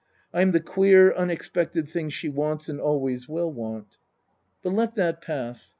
[0.33, 3.97] I'm the queer, unexpected thing she wants and always will want.
[4.63, 5.69] "But let that pass.